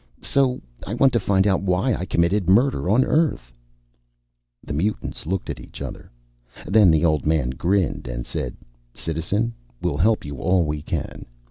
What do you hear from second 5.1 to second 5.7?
looked at